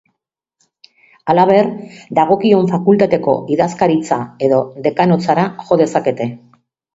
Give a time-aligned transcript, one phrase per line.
[1.33, 1.67] Halaber,
[2.19, 6.29] dagokion fakultateko idazkaritza edo dekanotzara jo dezakete.